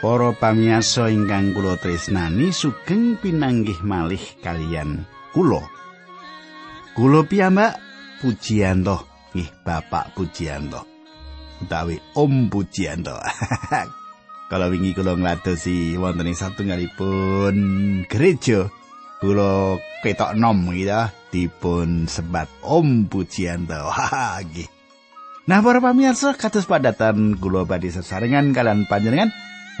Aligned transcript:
Para 0.00 0.32
pamiyarsa 0.32 1.12
ingkang 1.12 1.52
kula 1.52 1.76
tresnani 1.76 2.56
sugeng 2.56 3.20
pinanggih 3.20 3.84
malih 3.84 4.24
kalian 4.40 5.04
kula. 5.36 5.60
Kula 6.96 7.20
piyambak 7.28 7.76
pujianto, 8.24 9.04
nggih 9.36 9.60
Bapak 9.60 10.16
pujianto. 10.16 10.88
Utawi 11.60 12.00
Om 12.16 12.48
pujianto. 12.48 13.12
Kalau 14.50 14.72
wingi 14.72 14.96
kula 14.96 15.20
ngladosi 15.20 16.00
wonten 16.00 16.32
ing 16.32 16.36
satunggalipun 16.40 17.56
gereja, 18.08 18.72
kula 19.20 19.76
ketok 20.00 20.32
nom 20.32 20.64
gitu 20.72 21.12
dipun 21.28 22.08
sebat 22.08 22.48
Om 22.64 23.04
pujianto. 23.04 23.92
Nggih. 24.48 24.68
Nah, 25.44 25.60
para 25.60 25.84
pamirsa 25.84 26.32
kados 26.40 26.64
padatan 26.64 27.36
kula 27.36 27.68
badhe 27.68 27.92
sesarengan 27.92 28.56
kalian 28.56 28.88
panjenengan 28.88 29.28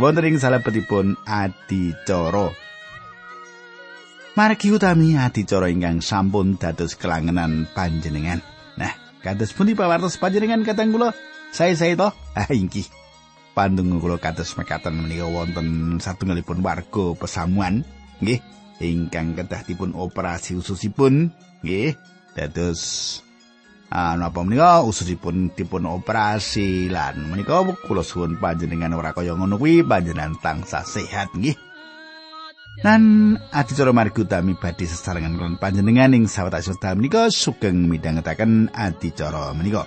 wonten 0.00 0.24
ing 0.24 0.40
salebetipun 0.40 1.12
adicara. 1.28 2.48
Margi 4.32 4.72
utami 4.72 5.12
adicara 5.20 5.68
ingkang 5.68 6.00
sampun 6.00 6.56
dados 6.56 6.96
kelangenan 6.96 7.68
panjenengan. 7.76 8.40
Nah, 8.80 8.96
kados 9.20 9.52
pundi 9.52 9.76
pawartos 9.76 10.16
panjenengan 10.16 10.64
katang 10.64 10.96
kula? 10.96 11.12
Saya-saya 11.52 12.00
to? 12.00 12.08
Ah, 12.32 12.48
inggih. 12.48 12.88
Pandungu 13.52 14.00
kula 14.00 14.16
kados 14.16 14.56
mekaten 14.56 14.96
menika 14.96 15.28
wonten 15.28 16.00
satunggalipun 16.00 16.64
warga 16.64 17.12
pesamuan, 17.20 17.84
nggih, 18.24 18.40
ingkang 18.80 19.36
kedah 19.36 19.68
dipun 19.68 19.92
operasi 19.92 20.56
ususipun, 20.56 21.28
nggih. 21.60 21.92
Dados 22.32 22.80
napa 23.90 24.46
menika 24.46 24.86
ususipun 24.86 25.50
dipun 25.50 25.82
operasi 25.90 26.86
lan 26.86 27.34
menika 27.34 27.66
kula 27.82 28.06
suwun 28.06 28.38
panjenengan 28.38 28.94
ora 28.94 29.10
kaya 29.10 29.34
ngono 29.34 29.58
kuwi 29.58 29.82
panjenengan 29.82 30.38
tansah 30.38 30.86
sehat 30.86 31.34
nggih. 31.34 31.58
Lan 32.86 33.34
adicara 33.50 33.90
margi 33.90 34.22
utami 34.24 34.54
badhe 34.54 34.86
sesarengan 34.86 35.36
kalian 35.36 35.56
panjenengan 35.58 36.14
ing 36.16 36.24
wekdal 36.30 36.94
menika 36.96 37.28
sugeng 37.28 37.90
midhangetaken 37.90 38.70
adicara 38.72 39.50
menika. 39.52 39.84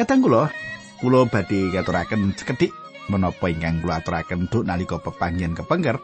Katang 0.00 0.24
kula, 0.24 0.48
kula 1.04 1.28
badhe 1.28 1.76
ngaturaken 1.76 2.32
sekedhik 2.32 2.72
menapa 3.12 3.52
ingkang 3.52 3.84
kula 3.84 4.00
aturaken 4.00 4.48
duk 4.48 4.64
nalika 4.64 4.96
pepanggen 4.96 5.52
kepengker. 5.52 6.00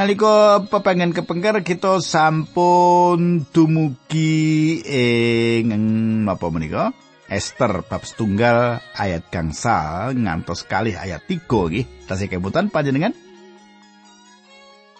Nalika 0.00 0.64
pepanggen 0.64 1.12
kepengker 1.12 1.60
kita 1.60 2.00
sampun 2.00 3.44
dumugi 3.52 4.80
ing 4.88 5.68
napa 6.24 6.48
menika? 6.48 6.96
Esther 7.28 7.84
bab 7.84 8.08
setunggal 8.08 8.80
ayat 8.96 9.28
gangsal 9.28 10.16
ngantos 10.16 10.64
kali 10.64 10.96
ayat 10.96 11.28
3 11.28 11.44
nggih. 11.44 12.08
Tasih 12.08 12.32
kemutan 12.32 12.72
panjenengan 12.72 13.12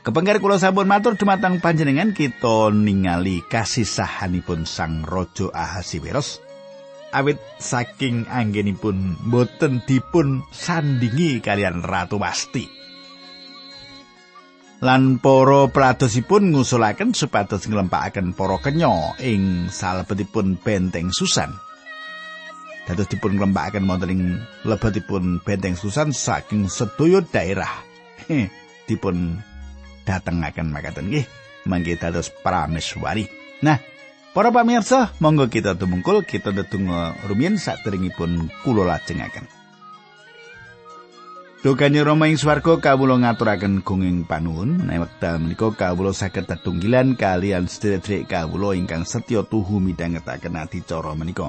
Kepengker 0.05 0.45
kula 0.45 0.61
sampun 0.61 0.85
matur 0.85 1.17
dumateng 1.17 1.65
panjenengan 1.65 2.13
kita 2.13 2.69
ningali 2.69 3.41
kasisahanipun 3.49 4.69
Sang 4.69 5.09
Raja 5.09 5.49
Ahasiweros 5.57 6.46
awit 7.17 7.41
saking 7.57 8.29
anggenipun 8.29 9.17
boten 9.33 9.81
dipun 9.89 10.45
sandingi 10.53 11.41
kalian 11.41 11.81
Ratu 11.81 12.21
Wasti. 12.21 12.69
Lan 14.85 15.17
para 15.25 15.73
pradosipun 15.73 16.53
ngusulaken 16.53 17.17
supados 17.17 17.65
nglempakaken 17.65 18.37
para 18.37 18.61
kenya 18.61 19.17
ing 19.25 19.73
salebetipun 19.73 20.61
benteng 20.61 21.09
Susan. 21.17 21.57
Dados 22.85 23.09
dipun 23.09 23.41
nglempakaken 23.41 23.89
wonten 23.89 24.13
ing 24.13 24.23
lebetipun 24.69 25.41
benteng 25.41 25.81
Susan 25.81 26.13
saking 26.13 26.69
sedaya 26.69 27.25
daerah. 27.25 27.73
dipun 28.87 29.43
datengaken 30.07 30.71
makaten 30.71 31.11
nggih 31.11 31.27
mangke 31.67 31.99
dados 31.99 32.31
prameswari. 32.31 33.27
Nah, 33.65 33.81
Para 34.37 34.53
pamirsa, 34.53 35.17
monggo 35.17 35.49
kita 35.49 35.81
tumungkul 35.81 36.21
kita 36.21 36.53
ndedonga 36.53 37.17
rumiyin 37.25 37.57
saderengipun 37.57 38.53
kula 38.61 38.85
lajengaken. 38.85 39.49
Dukane 41.65 42.05
Rama 42.05 42.29
ing 42.29 42.37
swarga 42.37 42.77
kawula 42.77 43.17
ngaturaken 43.17 43.81
gunging 43.81 44.29
panuwun 44.29 44.77
menawi 44.77 45.09
wekdal 45.09 45.41
menika 45.41 45.73
kawula 45.73 46.13
saged 46.13 46.45
tetunggilan 46.45 47.17
kalian 47.17 47.65
sedherek 47.65 48.29
kawula 48.29 48.77
ingkang 48.77 49.09
setya 49.09 49.41
tuhu 49.41 49.81
midhangetaken 49.81 50.61
adicara 50.61 51.17
menika. 51.17 51.49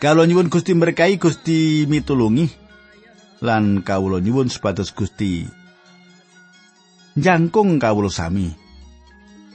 Kawula 0.00 0.24
nyuwun 0.24 0.48
Gusti 0.48 0.72
berkahi 0.72 1.20
Gusti 1.20 1.84
mitulungi 1.84 2.48
lan 3.44 3.84
kawula 3.84 4.24
nyuwun 4.24 4.48
supados 4.48 4.96
Gusti 4.96 5.44
jangkung 7.20 7.76
kawula 7.76 8.08
sami 8.08 8.64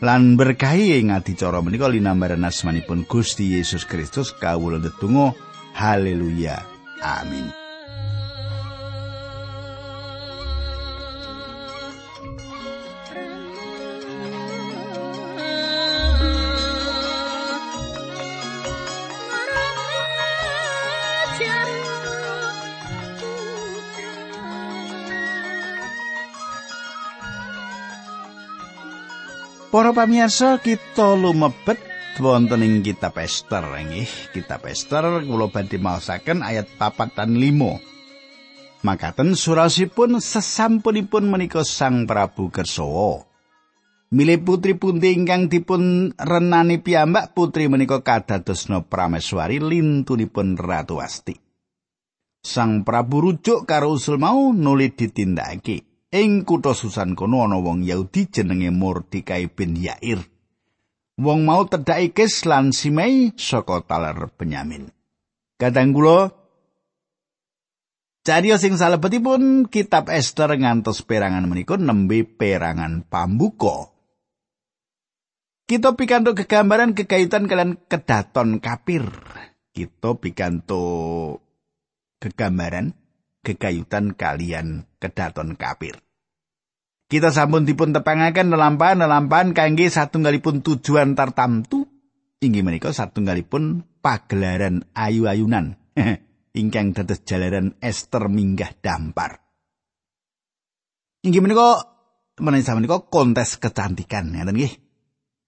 lan 0.02 0.36
berkahi 0.36 0.98
ing 0.98 1.14
adicara 1.14 1.62
menika 1.62 1.86
linambaran 1.86 2.42
asmanipun 2.42 3.06
Gusti 3.06 3.54
Yesus 3.54 3.86
Kristus 3.86 4.34
kawula 4.34 4.82
ndedonga 4.82 5.38
haleluya. 5.78 6.66
Amin 7.02 7.61
Para 29.72 29.96
pamirsa 29.96 30.60
kita 30.60 31.16
lumebet 31.16 31.80
wonten 32.20 32.60
ing 32.60 32.84
kitab 32.84 33.16
Esther 33.16 33.64
nggih. 33.64 34.36
Kitab 34.36 34.68
Esther 34.68 35.24
kula 35.24 35.48
badhe 35.48 35.80
maosaken 35.80 36.44
ayat 36.44 36.68
4 36.76 37.16
dan 37.16 37.40
5. 37.40 38.84
Makaten 38.84 39.32
surasipun 39.32 40.20
sesampunipun 40.20 41.24
menika 41.24 41.64
Sang 41.64 42.04
Prabu 42.04 42.52
Kersawa. 42.52 43.24
Milih 44.12 44.44
putri 44.44 44.76
pundi 44.76 45.16
ingkang 45.16 45.48
dipun 45.48 46.12
renani 46.20 46.84
piyambak 46.84 47.32
putri 47.32 47.72
menika 47.72 48.04
kadadosna 48.04 48.84
prameswari 48.84 49.64
lintunipun 49.64 50.60
Ratu 50.60 51.00
Asti. 51.00 51.40
Sang 52.44 52.84
Prabu 52.84 53.24
rujuk 53.24 53.64
karo 53.64 53.96
usul 53.96 54.20
mau 54.20 54.52
nuli 54.52 54.92
ditindakake. 54.92 55.91
Ing 56.12 56.44
kutha 56.44 56.76
Susan 56.76 57.16
kono 57.16 57.48
ana 57.48 57.56
wong 57.56 57.88
Yahudi 57.88 58.28
jenenge 58.28 58.68
Mordekai 58.68 59.48
bin 59.48 59.80
Yair. 59.80 60.20
Wong 61.16 61.48
mau 61.48 61.64
tedhaki 61.64 62.12
Kis 62.12 62.44
lan 62.44 62.76
Simei 62.76 63.32
saka 63.40 63.80
taler 63.88 64.20
Benyamin. 64.36 64.92
Kadang 65.56 65.96
kula 65.96 66.36
Cariyo 68.22 68.62
sing 68.62 68.78
salebetipun 68.78 69.66
kitab 69.66 70.06
Esther 70.14 70.54
ngantos 70.54 71.02
perangan 71.02 71.50
menika 71.50 71.74
nembe 71.74 72.22
perangan 72.22 73.02
pambuka. 73.02 73.90
Kita 75.66 75.98
pikantuk 75.98 76.38
kegambaran 76.38 76.94
kekaitan 76.94 77.50
kalian 77.50 77.82
kedaton 77.90 78.62
kapir. 78.62 79.10
Kita 79.74 80.14
pikantuk 80.22 81.42
kegambaran 82.22 83.01
kekayutan 83.42 84.14
kalian 84.14 84.86
kedaton 85.02 85.58
kapir. 85.58 85.98
Kita 87.12 87.28
sampun 87.28 87.68
dipun 87.68 87.92
tepangaken 87.92 88.56
lelampahan-lelampahan 88.56 89.52
kangge 89.52 89.92
satunggalipun 89.92 90.64
tujuan 90.64 91.12
tartamtu 91.12 91.84
inggih 92.40 92.64
menika 92.64 92.96
satunggalipun 92.96 93.84
pagelaran 94.00 94.88
ayu-ayunan 94.96 95.76
ingkang 96.60 96.96
dados 96.96 97.22
jalaran 97.28 97.76
Esther 97.84 98.32
minggah 98.32 98.72
dampar. 98.80 99.44
Inggih 101.28 101.44
menika 101.44 101.84
menika 102.40 102.74
menika 102.80 102.98
kontes 103.04 103.60
kecantikan 103.60 104.32
ngeten 104.32 104.56
nggih. 104.56 104.74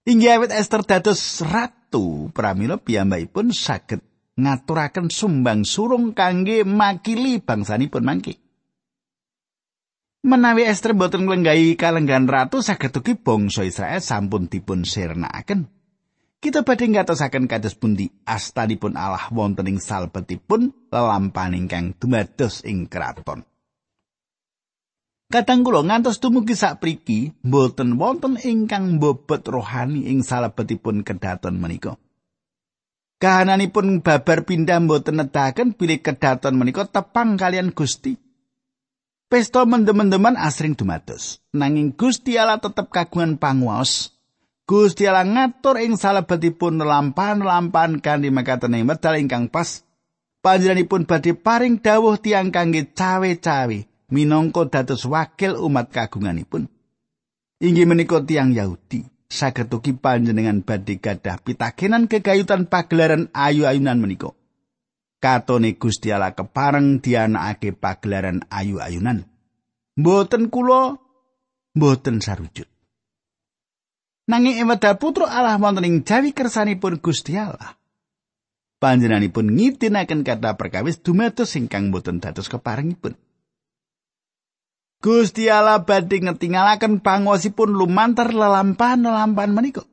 Inggih 0.04 0.36
awit 0.36 0.52
Esther 0.52 0.84
dados 0.84 1.40
ratu 1.40 2.28
pramila 2.30 2.76
piyambakipun 2.76 3.56
saged 3.56 4.04
ngaturaken 4.34 5.10
sumbang 5.10 5.62
surung 5.62 6.14
kangge 6.14 6.66
makili 6.66 7.38
bangsanipun 7.38 8.02
mangke. 8.02 8.34
Menawi 10.24 10.64
Esther 10.64 10.96
boten 10.96 11.28
nglenggahi 11.28 11.76
kalenggan 11.76 12.24
ratu 12.24 12.64
saged 12.64 12.96
ugi 12.96 13.12
bangsa 13.12 13.60
Israel 13.68 14.00
sampun 14.00 14.48
dipun 14.48 14.88
sirnakaken. 14.88 15.68
Kita 16.40 16.60
badhe 16.64 16.88
ngatosaken 16.92 17.48
kados 17.48 17.76
pundi 17.76 18.08
astanipun 18.28 19.00
Allah 19.00 19.28
wonten 19.32 19.68
ing 19.68 19.80
salebetipun 19.80 20.92
lelampahan 20.92 21.56
ingkang 21.56 21.96
dumados 21.96 22.60
ing 22.68 22.88
kraton. 22.88 23.44
Kadang 25.32 25.64
kula 25.64 25.80
ngantos 25.88 26.20
dumugi 26.20 26.52
sapriki 26.52 27.32
mboten 27.40 27.96
wonten 27.96 28.36
ingkang 28.36 29.00
bobot 29.00 29.44
rohani 29.48 30.04
ing 30.08 30.20
salebetipun 30.20 31.00
kedaton 31.00 31.56
menika. 31.56 31.96
Kahananipun 33.24 34.04
babar 34.04 34.44
pindah 34.44 34.84
mboten 34.84 35.16
nedahaken 35.16 35.72
bilih 35.72 36.04
kedaton 36.04 36.60
menika 36.60 36.84
tepang 36.84 37.40
kalian 37.40 37.72
Gusti. 37.72 38.20
Pesta 39.32 39.64
mendem-mendeman 39.64 40.36
asring 40.36 40.76
dumados, 40.76 41.40
nanging 41.56 41.96
Gusti 41.96 42.36
Allah 42.36 42.60
tetep 42.60 42.92
kagungan 42.92 43.40
panguwas 43.40 44.12
Gusti 44.68 45.08
Allah 45.08 45.24
ngatur 45.24 45.80
ing 45.80 45.96
salebetipun 45.96 46.84
lampahan-lampahan 46.84 48.04
kanthi 48.04 48.28
mekaten 48.28 48.76
ing 48.76 48.84
medal 48.84 49.16
ingkang 49.16 49.48
pas. 49.48 49.80
Panjenenganipun 50.44 51.08
badhe 51.08 51.32
paring 51.32 51.80
dawuh 51.80 52.20
tiang 52.20 52.52
kangge 52.52 52.92
cawe-cawe 52.92 53.78
minangka 54.12 54.68
dados 54.68 55.08
wakil 55.08 55.56
umat 55.64 55.88
kagunganipun. 55.88 56.68
Inggih 57.64 57.88
menika 57.88 58.20
tiang 58.20 58.52
Yahudi. 58.52 59.13
Saged 59.34 59.66
ugi 59.74 59.98
panjenengan 59.98 60.62
badhe 60.62 61.02
gadah 61.02 61.42
pitakenan 61.42 62.06
kegayutan 62.06 62.70
pagelaran 62.70 63.34
ayu-ayunan 63.34 63.98
menika. 63.98 64.30
Katone 65.18 65.74
Gusti 65.74 66.14
Allah 66.14 66.38
kepareng 66.38 67.02
dianakake 67.02 67.74
pagelaran 67.74 68.46
ayu-ayunan. 68.46 69.26
Mboten 69.98 70.54
kula 70.54 71.02
mboten 71.74 72.22
sarujut. 72.22 72.70
Nanging 74.30 74.62
eweda 74.62 75.02
putra 75.02 75.26
Allah 75.26 75.58
wonten 75.58 75.82
ing 75.82 76.06
jawi 76.06 76.30
kersanipun 76.30 77.02
Gusti 77.02 77.34
Allah. 77.34 77.74
Panjenenganipun 78.78 79.50
ngidinaken 79.50 80.22
kata 80.22 80.54
perkawis 80.54 81.02
dumados 81.02 81.58
ingkang 81.58 81.90
boten 81.90 82.22
dados 82.22 82.46
keparengipun. 82.46 83.18
Gusti 85.04 85.52
Allah 85.52 85.84
badhe 85.84 86.16
ngetingalaken 86.16 87.04
panguwasipun 87.04 87.76
lumantar 87.76 88.32
lelampahan-lelampahan 88.32 89.52
menika. 89.52 89.84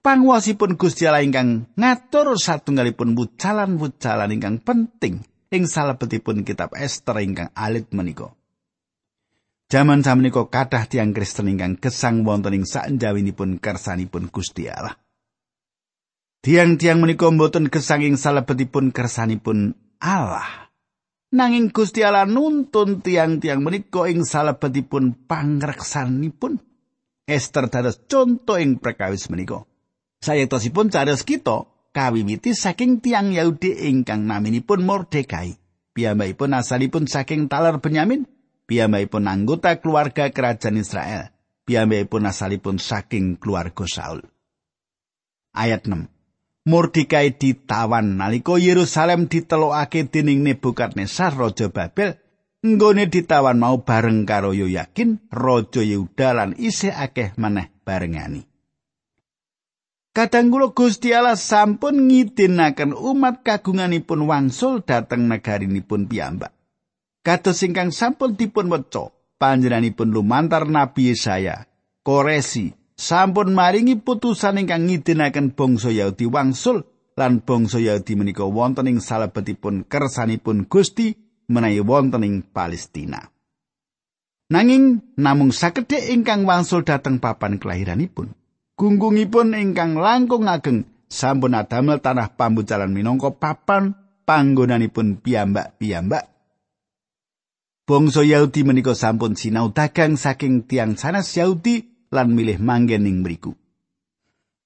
Panguwasipun 0.00 0.80
Gusti 0.80 1.04
Allah 1.04 1.20
ingkang 1.20 1.68
ngatur 1.76 2.40
satunggalipun 2.40 3.12
wucalan-wucalan 3.12 4.32
ingkang 4.32 4.64
penting 4.64 5.28
ing 5.52 5.68
salebetipun 5.68 6.40
kitab 6.40 6.72
Ester 6.72 7.20
ingkang 7.20 7.52
alit 7.52 7.92
menika. 7.92 8.32
Jaman 9.68 10.00
samenika 10.00 10.48
kathah 10.48 10.88
tiang 10.88 11.12
Kristen 11.12 11.52
ingkang 11.52 11.76
gesang 11.76 12.24
wonten 12.24 12.56
ing 12.56 12.64
saenjawinipun 12.64 13.60
kersanipun 13.60 14.32
Gusti 14.32 14.72
Allah. 14.72 14.96
Tiang-tiang 16.40 17.04
menika 17.04 17.28
mboten 17.28 17.68
gesang 17.68 18.00
ing 18.00 18.16
salebetipun 18.16 18.88
kersanipun 18.88 19.76
Allah. 20.00 20.67
Nanging 21.28 21.68
Gusti 21.76 22.00
Allah 22.00 22.24
nuntun 22.24 23.04
tiang-tiang 23.04 23.60
menika 23.60 24.08
ing 24.08 24.24
salebetipun 24.24 25.28
pangreksanipun. 25.28 26.56
Esther 27.28 27.68
dados 27.68 28.00
conto 28.08 28.56
ing 28.56 28.80
perkawis 28.80 29.28
menika. 29.28 29.68
Sayetosipun 30.24 30.88
cados 30.88 31.28
kita 31.28 31.68
kawiwiti 31.92 32.56
saking 32.56 33.04
tiang 33.04 33.36
Yahudi 33.36 33.92
ingkang 33.92 34.24
naminipun 34.24 34.80
Mordekai. 34.80 35.60
Piyambakipun 35.92 36.56
asalipun 36.56 37.04
saking 37.04 37.52
taler 37.52 37.76
Benyamin 37.84 38.24
pun 39.08 39.24
anggota 39.28 39.80
keluarga 39.80 40.32
kerajaan 40.32 40.80
Israel. 40.80 41.28
pun 42.08 42.24
asalipun 42.24 42.80
saking 42.80 43.36
keluarga 43.36 43.84
Saul. 43.84 44.24
Ayat 45.52 45.84
6. 45.84 46.17
Mordekai 46.68 47.40
ditawan 47.40 48.20
nalika 48.20 48.60
Yerusalem 48.60 49.24
ditelokake 49.24 50.12
dening 50.12 50.44
Nebukadnezar 50.44 51.32
raja 51.32 51.72
Babel 51.72 52.20
nggone 52.60 53.08
ditawan 53.08 53.56
mau 53.56 53.80
bareng 53.80 54.28
karo 54.28 54.52
Yoyakin 54.52 55.32
raja 55.32 55.80
Yehuda 55.80 56.28
lan 56.36 56.50
isih 56.60 56.92
akeh 56.92 57.32
maneh 57.40 57.72
barengani. 57.88 58.44
Kadang 60.12 60.52
kula 60.52 60.76
Gusti 60.76 61.16
Allah 61.16 61.40
sampun 61.40 62.10
ngidinaken 62.10 62.92
umat 62.92 63.46
kagunganipun 63.46 64.28
wangsul 64.28 64.84
dhateng 64.84 65.24
negarinipun 65.24 66.04
piyambak. 66.04 66.52
Kados 67.24 67.64
ingkang 67.64 67.96
sampun 67.96 68.36
dipun 68.36 68.68
weca, 68.68 69.08
panjenenganipun 69.40 70.10
lumantar 70.12 70.66
Nabi 70.66 71.14
Yesaya, 71.14 71.70
koresi, 72.04 72.74
sampun 72.98 73.54
maringi 73.54 73.94
putusan 74.02 74.58
ingkang 74.58 74.90
ngidinaken 74.90 75.54
bangsa 75.54 75.94
Yahudi 75.94 76.26
wangsul 76.26 76.82
lan 77.14 77.40
bangsa 77.46 77.78
Yahudi 77.78 78.18
menika 78.18 78.42
wonten 78.42 78.90
ing 78.90 78.98
salebetipun 78.98 79.86
kersanipun 79.86 80.66
Gusti 80.66 81.14
menawi 81.46 81.80
wonten 81.80 82.26
ing 82.26 82.34
Palestina. 82.42 83.22
Nanging 84.50 85.14
namung 85.14 85.54
sakedhik 85.54 86.10
ingkang 86.10 86.42
wangsul 86.42 86.82
dhateng 86.82 87.22
papan 87.22 87.62
kelahiranipun. 87.62 88.34
Gunggungipun 88.74 89.54
ingkang 89.54 89.94
langkung 89.98 90.50
ageng 90.50 90.86
sampun 91.08 91.56
adamel 91.56 92.02
tanah 92.02 92.34
pambucalan 92.36 92.92
minangka 92.92 93.32
papan 93.32 93.96
panggonanipun 94.28 95.24
piyambak-piyambak 95.24 96.28
Bangsa 97.88 98.20
Yahudi 98.20 98.68
menika 98.68 98.92
sampun 98.92 99.32
sinau 99.32 99.72
dagang 99.72 100.20
saking 100.20 100.68
tiang 100.68 101.00
sanes 101.00 101.32
Yahudi 101.32 101.97
lan 102.12 102.32
milih 102.32 102.60
manggen 102.60 103.08
ing 103.08 103.24
mriku. 103.24 103.52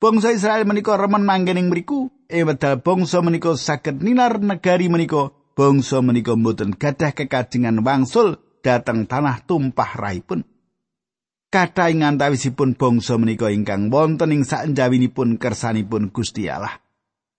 Bangsa 0.02 0.34
Israel 0.34 0.66
menika 0.66 0.98
remen 0.98 1.22
manggen 1.22 1.58
ing 1.58 1.70
mriku, 1.70 2.10
e 2.26 2.42
wedal 2.42 2.82
bangsa 2.82 3.22
menika 3.22 3.54
saged 3.54 4.02
nilar 4.02 4.42
negari 4.42 4.90
menika, 4.90 5.30
bangsa 5.54 6.02
menika 6.02 6.34
mboten 6.34 6.74
gadah 6.74 7.14
kekajengan 7.14 7.86
wangsul 7.86 8.42
dateng 8.66 9.06
tanah 9.06 9.46
tumpah 9.46 9.94
raipun. 9.94 10.42
Kata 11.52 11.92
ing 11.92 12.00
antawisipun 12.00 12.80
bangsa 12.80 13.20
menika 13.20 13.52
ingkang 13.52 13.92
wonten 13.92 14.32
ing 14.32 14.42
saenjawinipun 14.42 15.36
kersanipun 15.36 16.08
Gusti 16.08 16.48
Allah. 16.48 16.80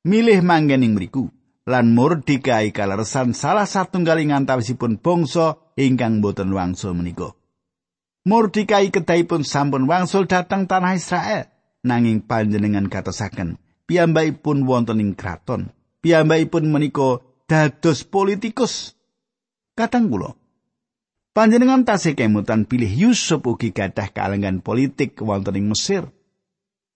Milih 0.05 0.45
manggen 0.45 0.85
ing 0.85 0.93
mriku 0.93 1.33
lan 1.65 1.95
Mordekai 1.95 2.75
kaleresan 2.75 3.33
salah 3.33 3.65
satunggaling 3.65 4.35
antawisipun 4.35 5.01
bangsa 5.01 5.57
ingkang 5.79 6.21
boten 6.21 6.53
wangsul 6.53 6.93
menika. 6.93 7.33
Mordekai 8.23 8.87
kedahipun 8.87 9.43
sampun 9.43 9.83
wangsul 9.83 10.31
datang 10.31 10.63
tanah 10.63 10.95
Israel, 10.95 11.51
nanging 11.83 12.23
panjenengan 12.23 12.87
katosaken, 12.87 13.59
piyambakipun 13.83 14.63
wonten 14.63 15.03
ing 15.03 15.11
kraton. 15.11 15.75
Piyambakipun 15.99 16.71
menika 16.71 17.19
dados 17.51 18.07
politikus. 18.07 18.95
Katang 19.75 20.07
kula, 20.07 20.39
panjenengan 21.35 21.83
tasih 21.83 22.15
kemutan 22.15 22.63
pilih 22.63 22.87
Yusuf 22.87 23.43
ugi 23.43 23.75
gadah 23.75 24.15
kalengan 24.15 24.63
politik 24.63 25.19
wonten 25.19 25.59
ing 25.59 25.67
Mesir. 25.67 26.07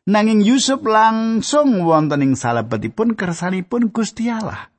Nanging 0.08 0.40
Yusuf 0.48 0.80
langsung 0.88 1.84
wonten 1.84 2.24
ing 2.24 2.40
salebetipun 2.40 3.20
kersanipun 3.20 3.92
Gusti 3.92 4.32
Allah. 4.32 4.72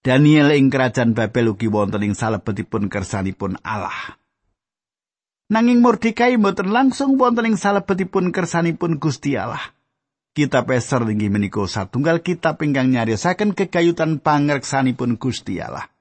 Daniel 0.00 0.56
ing 0.56 0.72
kerajaan 0.72 1.12
Babel 1.12 1.52
ugi 1.52 1.68
wonten 1.68 2.00
ing 2.00 2.16
salebetipun 2.16 2.88
kersanipun 2.88 3.60
Allah. 3.60 4.21
Nanging 5.52 5.84
Mordekai 5.84 6.40
mboten 6.40 6.72
langsung 6.72 7.20
wonten 7.20 7.44
ing 7.44 7.60
salebetipun 7.60 8.32
kersanipun 8.32 8.96
Gusti 8.96 9.36
Allah. 9.36 9.60
Kitab 10.32 10.72
Ester 10.72 11.04
inggih 11.04 11.28
menika 11.28 11.60
satunggal 11.68 12.24
kitab 12.24 12.64
ingkang 12.64 12.88
nyariosaken 12.88 13.52
kegayutan 13.52 14.24
pangreksanipun 14.24 15.20
Gusti 15.20 15.60
Allah. 15.60 15.92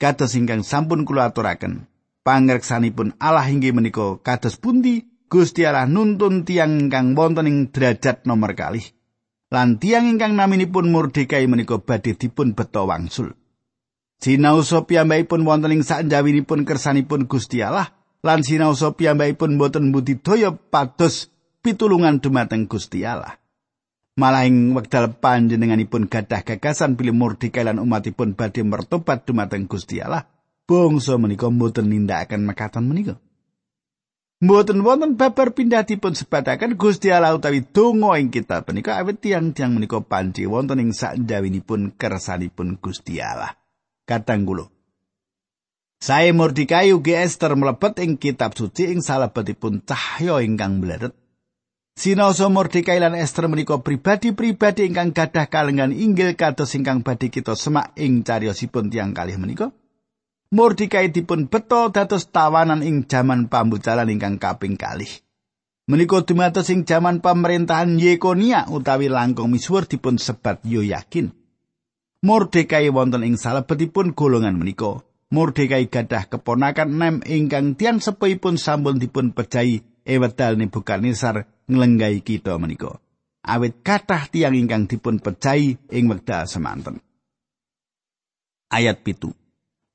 Kados 0.00 0.32
ingkang 0.40 0.64
sampun 0.64 1.04
kula 1.04 1.28
aturaken, 1.28 1.84
pangreksanipun 2.24 3.20
Allah 3.20 3.44
inggih 3.44 3.76
menika 3.76 4.16
kados 4.24 4.56
pundi 4.56 5.04
Gusti 5.28 5.68
Allah 5.68 5.84
nuntun 5.84 6.48
tiang 6.48 6.88
ingkang 6.88 7.12
wonten 7.12 7.44
ing 7.44 7.76
derajat 7.76 8.24
nomor 8.24 8.56
kalih. 8.56 8.88
lan 9.52 9.76
tiang 9.76 10.08
ingkang 10.08 10.32
naminipun 10.32 10.88
Mordekai 10.88 11.44
menika 11.44 11.76
badhe 11.76 12.16
dipun 12.16 12.56
beto 12.56 12.88
wangsul. 12.88 13.36
Sinau 14.16 14.64
piyambakipun 14.64 15.44
wonten 15.44 15.76
ing 15.76 15.84
sanjawinipun 15.84 16.64
kersanipun 16.64 17.28
Gusti 17.28 17.60
Allah 17.60 18.00
lan 18.22 18.46
sinau 18.46 18.72
piyambakipun 18.74 19.58
boten 19.58 19.90
budidaya 19.90 20.54
pados 20.54 21.28
pitulungan 21.60 22.22
dumateng 22.22 22.70
Gusti 22.70 23.02
Allah. 23.02 23.38
Malah 24.14 24.44
ing 24.46 24.76
wekdal 24.76 25.18
panjenenganipun 25.18 26.06
gadah 26.06 26.44
gagasan 26.46 26.94
pilih 26.94 27.16
Mordekai 27.16 27.64
lan 27.66 27.80
umatipun 27.82 28.38
badhe 28.38 28.62
mertobat 28.62 29.24
dumateng 29.26 29.66
Gusti 29.66 29.98
Allah, 30.04 30.28
bangsa 30.68 31.18
menika 31.18 31.48
boten 31.50 31.88
nindakaken 31.90 32.44
mekaten 32.46 32.84
menika. 32.86 33.16
Mboten 34.42 34.82
wonten 34.82 35.14
babar 35.14 35.54
pindah 35.54 35.86
dipun 35.86 36.18
sebataken 36.18 36.74
Gusti 36.74 37.14
Allah 37.14 37.30
utawi 37.30 37.62
donga 37.62 38.18
ing 38.18 38.34
kitab 38.34 38.66
menika 38.66 38.98
awit 38.98 39.22
tiang-tiang 39.22 39.70
menika 39.70 40.02
panci 40.02 40.50
wonten 40.50 40.82
ing 40.82 40.90
sakjawinipun 40.90 41.94
kersanipun 41.94 42.82
Gusti 42.82 43.22
Allah. 43.22 43.54
Katang 44.02 44.42
kula. 44.42 44.71
Sae 46.02 46.34
Mordekai 46.34 46.90
ugi 46.90 47.14
Esther 47.14 47.54
mlebet 47.54 48.02
ing 48.02 48.18
kitab 48.18 48.58
suci 48.58 48.90
ing 48.90 49.06
salebetipun 49.06 49.86
cahya 49.86 50.42
ingkang 50.42 50.82
mleret. 50.82 51.14
Sinaosa 51.94 52.50
Mordekai 52.50 52.98
lan 52.98 53.14
Esther 53.14 53.46
menika 53.46 53.78
pribadi-pribadi 53.78 54.90
ingkang 54.90 55.14
gadah 55.14 55.46
kalengan 55.46 55.94
inggil 55.94 56.34
kados 56.34 56.74
ingkang 56.74 57.06
badhe 57.06 57.30
kita 57.30 57.54
semak 57.54 57.94
ing 57.94 58.26
cariyosipun 58.26 58.90
tiang 58.90 59.14
kalih 59.14 59.38
menika. 59.38 59.70
Mordekai 60.50 61.14
dipun 61.14 61.46
beto 61.46 61.94
dados 61.94 62.26
tawanan 62.34 62.82
ing 62.82 63.06
jaman 63.06 63.46
pambucalan 63.46 64.10
ingkang 64.10 64.42
kaping 64.42 64.74
kalih. 64.74 65.22
Menika 65.86 66.26
dumados 66.26 66.66
ing 66.74 66.82
jaman 66.82 67.22
pemerintahan 67.22 67.94
Yekonia 68.02 68.66
utawi 68.74 69.06
langkung 69.06 69.54
misuwur 69.54 69.86
dipun 69.86 70.18
sebat 70.18 70.66
Yoyakin. 70.66 71.30
Mordekai 72.26 72.90
wonten 72.90 73.22
ing 73.22 73.38
salebetipun 73.38 74.18
golongan 74.18 74.58
menika. 74.58 74.98
Mordekai 75.32 75.88
gadah 75.88 76.28
keponakan 76.28 76.92
nem 76.92 77.16
ingkang 77.24 77.72
tiang 77.72 78.04
sepuhipun 78.04 78.60
sampun 78.60 79.00
dipun 79.00 79.32
pejahi 79.32 79.80
ewedal 80.04 80.60
Nebukadnezar 80.60 81.48
nglenggai 81.72 82.20
kita 82.20 82.60
menika. 82.60 83.00
Awit 83.40 83.80
kathah 83.80 84.28
tiang 84.28 84.52
ingkang 84.52 84.84
dipun 84.92 85.24
pecahi 85.24 85.80
ing 85.88 86.12
wekdal 86.12 86.44
semanten. 86.44 87.00
Ayat 88.68 89.00
pitu. 89.00 89.32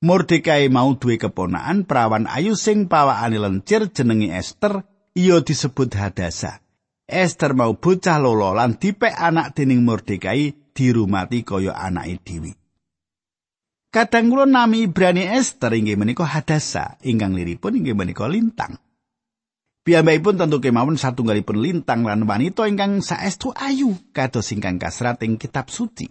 Mordekai 0.01 0.73
mau 0.73 0.97
duwe 0.97 1.21
keponakan 1.21 1.85
perawan 1.85 2.25
ayu 2.25 2.57
sing 2.57 2.89
pawakane 2.89 3.37
lencir 3.37 3.93
jenenge 3.93 4.33
Esther, 4.33 4.89
iya 5.13 5.37
disebut 5.41 5.93
Hadasa. 5.93 6.65
Esther 7.05 7.53
mau 7.53 7.77
bocah 7.77 8.17
lolo 8.17 8.57
lan 8.57 8.81
dipek 8.81 9.13
anak 9.13 9.53
dening 9.53 9.85
Mordekai 9.85 10.73
dirumati 10.73 11.45
kaya 11.45 11.77
anake 11.77 12.25
dhewe. 12.25 12.66
Kadang 13.97 14.29
kula 14.29 14.45
nami 14.45 14.85
Ibrani 14.85 15.25
Esther 15.25 15.73
inggih 15.73 15.97
menika 15.97 16.21
Hadasa, 16.21 17.01
ingkang 17.01 17.33
liripun 17.33 17.81
inggih 17.81 17.97
menika 17.97 18.29
lintang. 18.29 18.77
Piyambakipun 19.81 20.37
tentu 20.37 20.61
kemawon 20.61 21.01
satunggalipun 21.01 21.57
lintang 21.57 22.05
lan 22.05 22.29
wanita 22.29 22.69
ingkang 22.69 23.01
saestu 23.01 23.49
ayu 23.57 23.97
kados 24.13 24.53
ingkang 24.53 24.77
kasrat 24.77 25.17
ing 25.25 25.41
kitab 25.41 25.73
suci. 25.73 26.05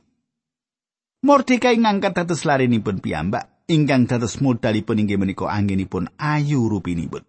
Mordekai 1.23 1.79
ngangkat 1.79 2.11
dados 2.11 2.43
larinipun 2.43 2.99
piyambak 2.99 3.63
ingkang 3.71 4.11
dados 4.11 4.43
modalipun 4.43 5.07
inggih 5.07 5.23
menika 5.23 5.47
anggenipun 5.47 6.11
ayu 6.19 6.67
rupinipun. 6.67 7.23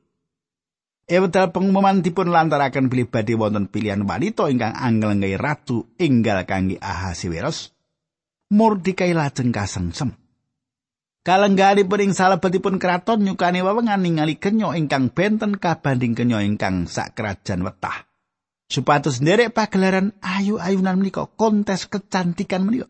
Ewedal 1.05 1.53
pengumuman 1.53 2.01
dipun 2.01 2.33
lantaraken 2.33 2.89
bilih 2.89 3.13
badhe 3.13 3.37
wonten 3.37 3.69
pilihan 3.69 4.01
wanita 4.01 4.49
ingkang 4.49 4.73
angel 4.73 5.21
ratu 5.37 5.93
enggal 6.01 6.49
kangge 6.49 6.81
Ahasiweros. 6.81 7.77
Mordekai 8.49 9.13
lajeng 9.13 9.53
kasengsem. 9.53 10.17
Kalengganipun 11.27 12.07
ing 12.07 12.13
salebetipun 12.15 12.79
kraton 12.79 13.27
nyukani 13.27 13.59
wewengan 13.59 13.99
ningali 13.99 14.39
kenya 14.39 14.71
ingkang 14.79 15.11
benten 15.11 15.59
kabanding 15.59 16.15
kenya 16.15 16.39
ingkang 16.39 16.87
sak 16.87 17.19
kerajaan 17.19 17.67
wetah. 17.67 18.07
Supados 18.71 19.19
nderek 19.19 19.51
pagelaran 19.51 20.15
ayu-ayunan 20.23 20.95
menika 20.95 21.27
kontes 21.27 21.91
kecantikan 21.91 22.63
menika. 22.63 22.87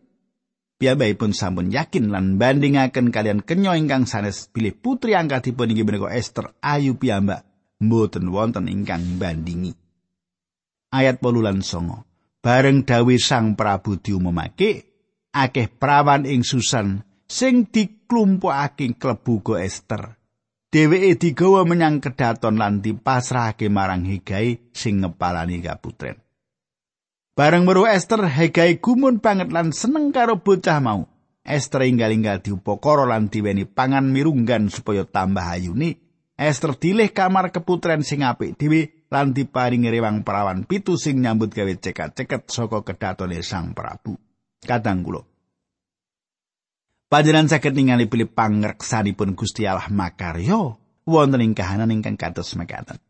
Piyambakipun 0.78 1.34
sampun 1.34 1.74
yakin 1.74 2.14
lan 2.14 2.38
bandingaken 2.38 3.10
kalian 3.10 3.42
kenya 3.42 3.74
ingkang 3.74 4.06
sanes 4.06 4.46
pilih 4.54 4.70
putri 4.70 5.18
angkatipun 5.18 5.74
inggih 5.74 5.82
menika 5.82 6.06
Esther 6.14 6.54
ayu 6.62 6.94
piyambak 6.94 7.42
mboten 7.82 8.30
wonten 8.30 8.70
ingkang 8.70 9.18
bandingi. 9.18 9.74
Ayat 10.94 11.18
8 11.18 11.42
lan 11.42 11.58
9. 11.66 12.38
Bareng 12.38 12.86
dawe 12.86 13.16
Sang 13.18 13.58
Prabu 13.58 13.98
diumumake 13.98 14.86
akeh 15.34 15.66
prawan 15.66 16.22
ing 16.22 16.46
Susan 16.46 17.07
sing 17.28 17.68
diklumpukake 17.68 18.96
klebu 18.96 19.44
go 19.44 19.54
Ester. 19.60 20.16
Dheweke 20.68 21.16
digawa 21.16 21.64
menyang 21.64 22.00
kedaton 22.00 22.60
lan 22.60 22.84
dipasrahake 22.84 23.72
marang 23.72 24.04
Hegai 24.04 24.72
sing 24.72 25.00
ngepalani 25.00 25.64
kaputren. 25.64 26.20
Bareng 27.32 27.64
weruh 27.64 27.88
Ester, 27.88 28.20
Hegai 28.28 28.76
gumun 28.82 29.22
banget 29.22 29.48
lan 29.48 29.72
seneng 29.72 30.12
karo 30.12 30.44
bocah 30.44 30.80
mau. 30.82 31.08
Ester 31.40 31.88
inggal-inggal 31.88 32.44
diupakara 32.44 33.08
lan 33.08 33.32
diweni 33.32 33.64
pangan 33.64 34.12
mirunggan 34.12 34.68
supaya 34.68 35.08
tambah 35.08 35.40
ayune. 35.40 35.96
Ester 36.36 36.76
dilih 36.76 37.16
kamar 37.16 37.48
keputren 37.48 38.04
sing 38.04 38.20
apik 38.20 38.60
dhewe 38.60 39.08
lan 39.08 39.32
diparingi 39.32 39.88
rewang 39.88 40.20
perawan 40.20 40.68
pitu 40.68 41.00
sing 41.00 41.24
nyambut 41.24 41.48
gawe 41.48 41.72
cekat-ceket 41.80 42.52
saka 42.52 42.84
kedatone 42.84 43.40
Sang 43.40 43.72
Prabu. 43.72 44.20
Kadang 44.60 45.00
kula 45.00 45.37
Panjenengan 47.08 47.48
saged 47.48 47.72
ningali 47.72 48.04
pilih 48.04 48.28
pangreksanipun 48.28 49.32
Gusti 49.32 49.64
Allah 49.64 49.88
makaryo 49.88 50.76
wonten 51.08 51.40
ing 51.40 51.56
kahanan 51.56 51.88
ingkang 51.88 52.20
kados 52.20 52.52
mekaten. 52.52 53.00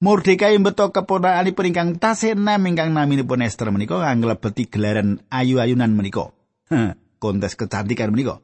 Mordekai 0.00 0.56
mbeto 0.56 0.88
keponakanipun 0.88 1.68
ingkang 1.68 1.90
tasih 2.00 2.32
enem 2.32 2.64
ingkang 2.64 2.96
naminipun 2.96 3.44
Esther 3.44 3.68
menika 3.68 4.00
nglebeti 4.00 4.72
gelaran 4.72 5.20
ayu-ayunan 5.28 5.92
menika. 5.92 6.32
Kontes 7.20 7.60
kecantikan 7.60 8.08
menika. 8.08 8.40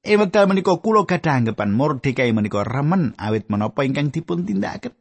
Ewedal 0.00 0.48
menika 0.48 0.72
kula 0.80 1.04
gadah 1.04 1.44
anggapan 1.44 1.70
Mordekai 1.76 2.32
menika 2.32 2.64
remen 2.64 3.12
awit 3.20 3.52
menapa 3.52 3.84
ingkang 3.84 4.08
dipun 4.08 4.48
tindakaken. 4.48 4.96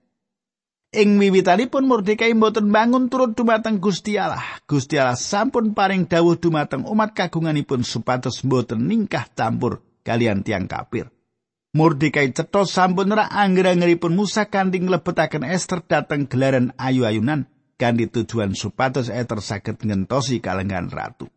Ing 0.96 1.20
wiwitanipun 1.20 1.84
Mordekai 1.84 2.32
mboten 2.32 2.72
bangun 2.72 3.12
turut 3.12 3.36
dumateng 3.36 3.84
Gusti 3.84 4.16
Allah. 4.16 4.64
Gusti 4.64 4.96
Allah 4.96 5.20
sampun 5.20 5.76
paring 5.76 6.08
dawuh 6.08 6.40
dumateng 6.40 6.88
umat 6.88 7.12
kagunganipun 7.12 7.84
supados 7.84 8.40
mboten 8.48 8.88
ningkah 8.88 9.28
campur 9.36 9.84
kalian 10.08 10.48
tiang 10.48 10.64
kafir. 10.64 11.12
Mordekai 11.76 12.32
cetha 12.32 12.64
sampun 12.64 13.12
ra 13.12 13.28
angger-anggeripun 13.28 14.16
Musa 14.16 14.48
kanthi 14.48 14.80
nglebetaken 14.80 15.44
Esther 15.44 15.84
dateng 15.84 16.24
gelaran 16.24 16.72
ayu-ayunan 16.80 17.52
kanthi 17.76 18.08
tujuan 18.08 18.56
supados 18.56 19.12
Esther 19.12 19.44
saged 19.44 19.84
ngentosi 19.84 20.40
kalenggan 20.40 20.88
ratu. 20.88 21.28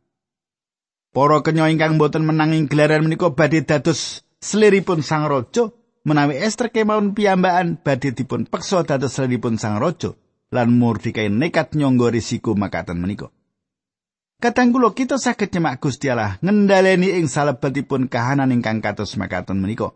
Para 1.11 1.43
kenya 1.43 1.67
ingkang 1.67 1.99
mboten 1.99 2.23
menanging 2.23 2.71
gelaran 2.71 3.03
menika 3.03 3.35
badhe 3.35 3.67
dados 3.67 4.23
seliripun 4.39 5.03
sang 5.03 5.27
raja 5.27 5.75
menawi 6.05 6.41
Esther 6.41 6.73
kemawon 6.73 7.13
piyambakan 7.13 7.81
badhe 7.81 8.17
dipun 8.17 8.49
peksa 8.49 8.85
dados 8.87 9.17
salinipun 9.17 9.61
sang 9.61 9.77
raja 9.77 10.17
lan 10.51 10.75
Mordekai 10.75 11.31
nekat 11.31 11.79
nyangga 11.79 12.11
risiko 12.11 12.59
makaten 12.59 12.99
menika. 12.99 13.31
Kadang 14.41 14.73
kula 14.73 14.97
kita 14.97 15.21
saged 15.21 15.53
nyemak 15.53 15.85
Gusti 15.85 16.09
Allah 16.09 16.41
ngendhaleni 16.41 17.13
ing 17.21 17.29
salebetipun 17.29 18.09
kahanan 18.09 18.57
ingkang 18.57 18.81
kados 18.81 19.21
makaten 19.21 19.61
menika. 19.61 19.93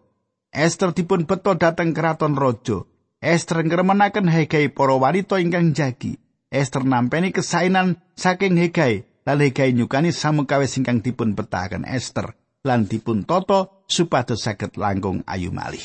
Esther 0.52 0.92
dipun 0.92 1.24
beto 1.24 1.56
dhateng 1.56 1.96
keraton 1.96 2.36
raja. 2.36 2.84
Esther 3.24 3.64
ngremenaken 3.64 4.28
Hegai 4.28 4.68
para 4.68 4.94
wanita 5.00 5.40
ingkang 5.40 5.72
jagi. 5.72 6.20
Esther 6.52 6.84
nampeni 6.84 7.32
kesainan 7.32 7.98
saking 8.14 8.60
Hegai, 8.60 9.08
lan 9.24 9.40
Hegai 9.40 9.72
nyukani 9.72 10.12
samukawis 10.12 10.76
ingkang 10.76 11.00
dipun 11.00 11.32
betahaken 11.32 11.88
Esther. 11.88 12.36
Lan 12.64 12.88
dipun 12.88 13.28
toto 13.28 13.84
supados 13.86 14.40
saged 14.40 14.80
langkung 14.80 15.20
ayu 15.28 15.52
malih. 15.52 15.84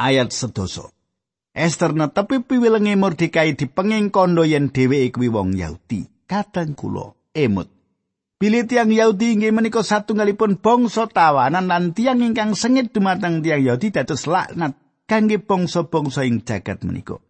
Ayat 0.00 0.32
sedoso. 0.32 0.90
Esther 1.52 1.92
netepi 1.92 2.40
piwilenge 2.40 2.96
Mordekai 2.96 3.52
dipenging 3.52 4.08
kondo 4.08 4.40
yen 4.40 4.72
dheweke 4.72 5.20
kuwi 5.20 5.28
wong 5.28 5.52
Yahudi. 5.52 6.08
Kadang 6.24 6.72
kula 6.72 7.12
emut. 7.36 7.68
Bilih 8.40 8.64
tiang 8.66 8.88
Yahudi 8.90 9.36
inggih 9.36 9.52
menika 9.52 9.84
satunggalipun 9.84 10.58
bangsa 10.58 11.06
tawanan 11.06 11.68
lan 11.68 11.92
tiang 11.92 12.24
ingkang 12.24 12.56
sengit 12.56 12.90
dumateng 12.90 13.44
tiang 13.44 13.62
Yahudi 13.62 13.92
dados 13.92 14.24
laknat 14.24 14.74
kangge 15.04 15.38
bangsa-bangsa 15.38 16.24
ing 16.24 16.40
jagat 16.42 16.82
menika. 16.88 17.20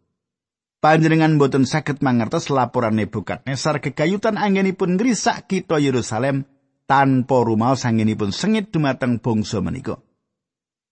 Panjenengan 0.79 1.37
boten 1.37 1.67
saged 1.67 2.01
mangertos 2.01 2.47
laporan 2.49 2.95
Nebukadnezar 2.97 3.83
kegayutan 3.83 4.39
anggenipun 4.39 4.97
ngrisak 4.97 5.51
kita 5.51 5.83
Yerusalem 5.83 6.47
tanpa 6.93 7.41
rumaos 7.41 7.89
sangenipun 7.89 8.37
sengit 8.37 8.69
dumateng 8.69 9.17
bangsa 9.17 9.65
menika. 9.65 9.97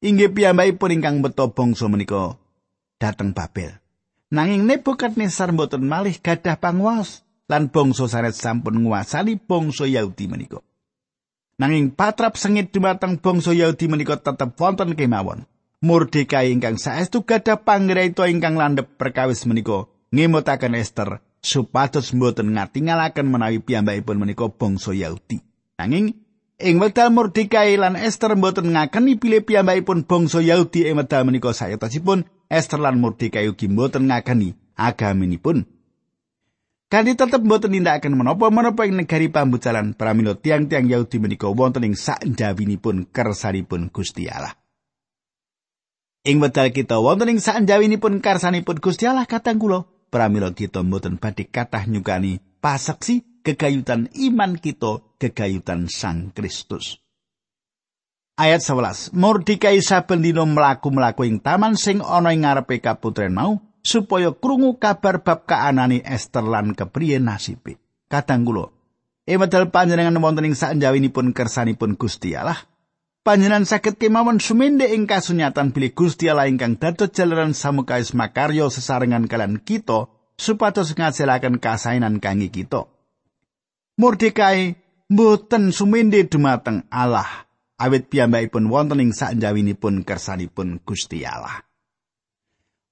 Inggih 0.00 0.32
piyambakipun 0.32 0.96
ingkang 0.96 1.20
beto 1.20 1.52
bangsa 1.52 1.92
menika 1.92 2.40
dateng 2.96 3.36
Babel. 3.36 3.76
Nanging 4.32 4.64
Nebukadnezar 4.64 5.52
mboten 5.52 5.84
malih 5.84 6.16
gadah 6.16 6.56
panguwas 6.56 7.20
lan 7.52 7.68
bangsa 7.68 8.08
sanes 8.08 8.40
sampun 8.40 8.80
nguasani 8.80 9.36
bangsa 9.44 9.84
Yahudi 9.84 10.24
menika. 10.24 10.64
Nanging 11.60 11.92
patrap 11.92 12.40
sengit 12.40 12.72
dumateng 12.72 13.20
bangsa 13.20 13.52
Yahudi 13.52 13.92
menika 13.92 14.16
tetep 14.16 14.56
wonten 14.56 14.96
kemawon. 14.96 15.44
Mordekai 15.84 16.48
ingkang 16.48 16.80
saestu 16.80 17.28
gadah 17.28 17.60
panggraita 17.60 18.24
ingkang 18.24 18.56
landhep 18.56 18.88
perkawis 18.96 19.44
menika 19.44 19.84
ngemutaken 20.16 20.80
Esther 20.80 21.20
supados 21.44 22.16
mboten 22.16 22.56
ngatingalaken 22.56 23.28
menawi 23.28 23.60
piyambakipun 23.60 24.16
menika 24.16 24.48
bangsa 24.48 24.96
Yahudi. 24.96 25.49
Nanging 25.80 26.12
ing 26.60 26.76
wekdal 26.76 27.08
Mordekai 27.08 27.80
lan 27.80 27.96
Esther 27.96 28.36
mboten 28.36 28.76
ngakeni 28.76 29.16
pilih 29.16 29.40
piyambakipun 29.48 30.04
bangsa 30.04 30.44
Yahudi 30.44 30.84
ing 30.84 31.00
wekdal 31.00 31.24
menika 31.24 31.56
sayatosipun 31.56 32.28
Esther 32.52 32.84
lan 32.84 33.00
Mordekai 33.00 33.48
ugi 33.48 33.72
mboten 33.72 34.12
ngakeni 34.12 34.52
agaminipun. 34.76 35.64
Kanthi 36.92 37.16
tetep 37.16 37.40
mboten 37.40 37.72
nindakaken 37.72 38.12
menapa-menapa 38.12 38.84
ing 38.84 39.00
negari 39.00 39.32
pambucalan 39.32 39.96
pramila 39.96 40.36
tiang-tiang 40.36 40.84
Yahudi 40.84 41.16
menika 41.16 41.48
wonten 41.48 41.88
ing 41.88 41.96
sakjawinipun 41.96 43.08
kersanipun 43.08 43.88
Gusti 43.88 44.28
Allah. 44.28 44.52
Ing 46.28 46.44
wekdal 46.44 46.76
kita 46.76 47.00
wonten 47.00 47.32
ing 47.32 47.40
sakjawinipun 47.40 48.20
kersanipun 48.20 48.84
Gusti 48.84 49.08
Allah 49.08 49.24
katang 49.24 49.56
kula 49.56 49.88
pramila 50.12 50.52
kita 50.52 50.84
mboten 50.84 51.16
badhe 51.16 51.48
kathah 51.48 51.88
nyukani 51.88 52.44
paseksi 52.60 53.24
kegayutan 53.40 54.12
iman 54.12 54.60
kita 54.60 55.00
kegayutan 55.20 55.92
Sang 55.92 56.32
Kristus. 56.32 56.96
Ayat 58.40 58.64
11. 58.64 59.12
Mordikai 59.12 59.84
saben 59.84 60.24
dina 60.24 60.48
mlaku-mlaku 60.48 61.28
ing 61.28 61.44
taman 61.44 61.76
sing 61.76 62.00
ana 62.00 62.32
ing 62.32 62.48
ngarepe 62.48 62.80
kaputren 62.80 63.36
mau 63.36 63.60
supaya 63.84 64.32
krungu 64.32 64.80
kabar 64.80 65.20
bab 65.20 65.44
kaanani 65.44 66.00
Ester 66.00 66.48
lan 66.48 66.72
kepriye 66.72 67.20
nasibe. 67.20 67.76
Kadang 68.08 68.48
kula, 68.48 68.72
e 69.28 69.36
medal 69.36 69.68
panjenengan 69.68 70.16
wonten 70.18 70.48
ing 70.48 70.56
sanjawinipun 70.56 71.36
kersanipun 71.36 71.94
Gusti 71.94 72.34
Allah, 72.34 72.58
panjenengan 73.22 73.68
saged 73.68 74.00
kemawon 74.00 74.40
sumende 74.40 74.88
ing 74.88 75.04
kasunyatan 75.04 75.76
bilih 75.76 75.94
Gusti 75.94 76.26
Allah 76.26 76.48
ingkang 76.48 76.80
dados 76.80 77.12
jalaran 77.14 77.52
samukais 77.52 78.16
makaryo 78.16 78.72
sesarengan 78.72 79.28
kalian 79.28 79.60
kita 79.62 80.10
supados 80.40 80.96
ngasilaken 80.96 81.60
kasainan 81.60 82.18
kangge 82.18 82.48
kita. 82.48 82.88
Mordekai 84.00 84.80
mboten 85.10 85.74
sumende 85.74 86.22
dumateng 86.30 86.86
Allah 86.86 87.50
awit 87.82 88.06
piyambakipun 88.06 88.70
wonten 88.70 89.02
ing 89.02 89.10
sanjawinipun 89.10 90.06
kersanipun 90.06 90.78
Gusti 90.86 91.26
Allah. 91.26 91.66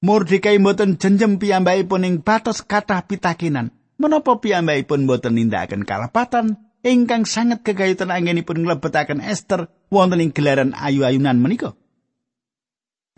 Mordekai 0.02 0.58
mboten 0.58 0.98
jenjem 0.98 1.38
piyambakipun 1.38 2.02
ing 2.02 2.14
batas 2.26 2.66
kathah 2.66 3.06
pitakenan. 3.06 3.70
Menapa 3.98 4.42
piyambakipun 4.42 5.06
mboten 5.06 5.38
nindakaken 5.38 5.86
kalapatan 5.86 6.58
ingkang 6.82 7.26
sanget 7.26 7.62
kegayutan 7.66 8.10
anggenipun 8.14 8.62
nglebetaken 8.62 9.22
Esther 9.22 9.70
wonten 9.90 10.22
ing 10.22 10.30
gelaran 10.34 10.74
ayu-ayunan 10.74 11.38
menika? 11.38 11.74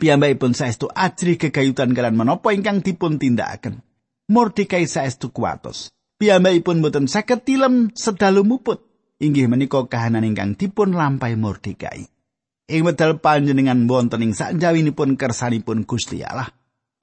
Piyambakipun 0.01 0.57
saestu 0.57 0.89
ajri 0.89 1.37
kegayutan 1.37 1.93
kalian 1.93 2.17
menapa 2.17 2.53
ingkang 2.53 2.81
dipun 2.81 3.21
tindakaken. 3.21 3.85
Mordekai 4.29 4.89
saestu 4.89 5.29
kuatos. 5.29 5.93
Piyambakipun 6.17 6.81
mboten 6.81 7.05
saged 7.05 7.45
tilem 7.45 7.93
sedalu 7.93 8.41
muput. 8.45 8.90
Inggih 9.21 9.45
menika 9.45 9.85
kahanan 9.85 10.25
ingkang 10.25 10.57
dipun 10.57 10.97
lampahi 10.97 11.37
Mordekai. 11.37 12.09
Ing 12.71 12.81
wedal 12.81 13.21
panjenengan 13.21 13.85
wonten 13.85 14.25
ing 14.25 14.33
sakjawinipun 14.33 15.19
kersanipun 15.19 15.85
Gusti 15.85 16.25
Allah, 16.25 16.49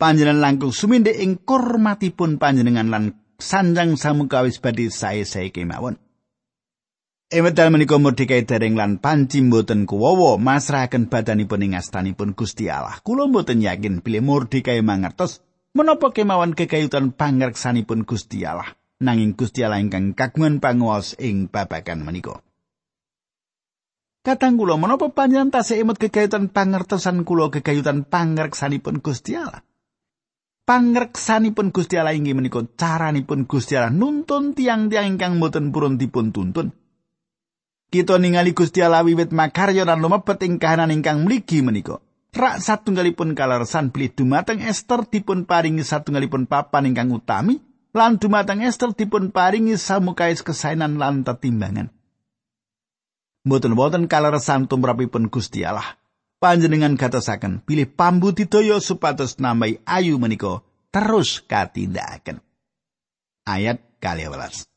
panjenengan 0.00 0.42
langkung 0.42 0.74
sumindhe 0.74 1.14
ing 1.14 1.38
kurmatipun 1.46 2.42
panjenengan 2.42 2.88
lan 2.90 3.04
sanjang 3.38 3.94
samukawis 3.94 4.58
badhe 4.58 4.90
sae-sae 4.90 5.54
kemawon. 5.54 6.00
Ing 7.28 7.44
wedal 7.44 7.68
menika 7.68 8.00
Mordekai 8.00 8.48
dereng 8.48 8.72
lan 8.72 8.96
panci 9.04 9.44
mboten 9.44 9.84
kuwowo 9.84 10.40
masrahaken 10.40 11.12
badanipun 11.12 11.60
ing 11.60 11.76
astanipun 11.76 12.32
Gusti 12.32 12.72
Allah. 12.72 12.96
Kula 13.04 13.28
mboten 13.28 13.60
yakin 13.60 14.00
bilih 14.00 14.24
Mordekai 14.24 14.80
mangertos 14.80 15.44
menapa 15.76 16.16
kemawon 16.16 16.56
kekayutan 16.56 17.12
pangreksanipun 17.12 18.08
Gusti 18.08 18.48
Allah. 18.48 18.77
Nanging 18.98 19.38
Gusti 19.38 19.62
Allah 19.62 19.78
ingkang 19.78 20.14
kagungan 20.14 20.58
panguwas 20.58 21.14
ing 21.22 21.46
babagan 21.46 22.02
menika. 22.02 22.42
Katang 24.26 24.58
kula 24.58 24.76
menapa 24.76 25.08
panjenengan 25.14 25.62
tasih 25.62 25.86
emut 25.86 25.96
kegayutan 25.96 26.50
pangertosan 26.50 27.22
kula 27.22 27.48
kegayutan 27.48 28.04
pangreksanipun 28.04 29.00
Gusti 29.00 29.38
Allah. 29.38 29.62
Pangreksanipun 30.68 31.72
Gusti 31.72 31.96
Allah 31.96 32.12
inggih 32.12 32.36
menika 32.36 32.60
caranipun 32.60 33.48
Gusti 33.48 33.78
Allah 33.78 33.94
nuntun 33.94 34.52
tiang-tiang 34.52 35.16
ingkang 35.16 35.40
boten 35.40 35.72
purun 35.72 35.96
dipun 35.96 36.34
tuntun. 36.34 36.74
Kita 37.88 38.20
ningali 38.20 38.52
Gusti 38.52 38.84
Allah 38.84 39.00
wiwit 39.00 39.32
makarya 39.32 39.88
lan 39.88 40.04
lumebet 40.04 40.44
ing 40.44 40.60
kahanan 40.60 40.92
ingkang 40.92 41.24
mligi 41.24 41.64
menika. 41.64 42.04
Rak 42.28 42.60
satunggalipun 42.60 43.32
kalersan 43.32 43.88
bilih 43.88 44.12
dumateng 44.12 44.60
Esther 44.60 45.08
dipun 45.08 45.48
paringi 45.48 45.80
satunggalipun 45.80 46.44
papan 46.44 46.92
ingkang 46.92 47.08
utami 47.16 47.56
lan 47.96 48.20
dumateng 48.20 48.64
Esther 48.64 48.92
dipun 48.92 49.32
paringi 49.32 49.80
samukais 49.80 50.44
kesainan 50.44 51.00
lan 51.00 51.24
tetimbangan. 51.24 51.88
Mboten-mboten 53.48 54.10
kaleresan 54.10 54.68
tumrapipun 54.68 55.32
Gusti 55.32 55.64
Allah. 55.64 55.96
Panjenengan 56.38 56.94
gatosaken 56.94 57.66
pilih 57.66 57.90
pambu 57.90 58.30
didaya 58.30 58.78
supados 58.78 59.42
nambahi 59.42 59.82
ayu 59.82 60.22
menika 60.22 60.62
terus 60.94 61.42
katindakaken. 61.42 62.38
Ayat 63.42 63.82
12. 63.98 64.68